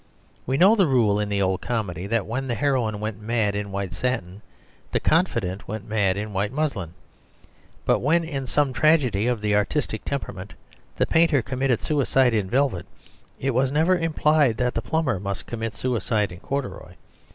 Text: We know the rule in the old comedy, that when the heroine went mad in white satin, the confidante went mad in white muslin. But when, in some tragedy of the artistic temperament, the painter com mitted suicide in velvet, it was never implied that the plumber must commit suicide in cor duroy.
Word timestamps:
We 0.47 0.57
know 0.57 0.75
the 0.75 0.87
rule 0.87 1.19
in 1.19 1.29
the 1.29 1.43
old 1.43 1.61
comedy, 1.61 2.07
that 2.07 2.25
when 2.25 2.47
the 2.47 2.55
heroine 2.55 2.99
went 2.99 3.21
mad 3.21 3.53
in 3.53 3.71
white 3.71 3.93
satin, 3.93 4.41
the 4.91 4.99
confidante 4.99 5.67
went 5.67 5.87
mad 5.87 6.17
in 6.17 6.33
white 6.33 6.51
muslin. 6.51 6.95
But 7.85 7.99
when, 7.99 8.23
in 8.23 8.47
some 8.47 8.73
tragedy 8.73 9.27
of 9.27 9.41
the 9.41 9.55
artistic 9.55 10.03
temperament, 10.03 10.55
the 10.95 11.05
painter 11.05 11.43
com 11.43 11.59
mitted 11.59 11.81
suicide 11.81 12.33
in 12.33 12.49
velvet, 12.49 12.87
it 13.39 13.51
was 13.53 13.71
never 13.71 13.95
implied 13.95 14.57
that 14.57 14.73
the 14.73 14.81
plumber 14.81 15.19
must 15.19 15.45
commit 15.45 15.75
suicide 15.75 16.31
in 16.31 16.39
cor 16.39 16.63
duroy. 16.63 16.95